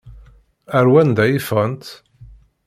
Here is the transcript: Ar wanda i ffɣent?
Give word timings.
Ar 0.77 0.85
wanda 0.91 1.23
i 1.29 1.39
ffɣent? 1.43 1.85